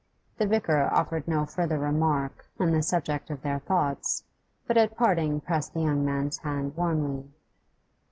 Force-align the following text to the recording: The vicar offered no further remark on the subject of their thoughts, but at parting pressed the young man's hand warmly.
The 0.39 0.47
vicar 0.47 0.89
offered 0.91 1.27
no 1.27 1.45
further 1.45 1.77
remark 1.77 2.47
on 2.59 2.71
the 2.71 2.81
subject 2.81 3.29
of 3.29 3.43
their 3.43 3.59
thoughts, 3.59 4.23
but 4.65 4.75
at 4.75 4.97
parting 4.97 5.39
pressed 5.41 5.75
the 5.75 5.81
young 5.81 6.03
man's 6.03 6.39
hand 6.39 6.75
warmly. 6.75 7.29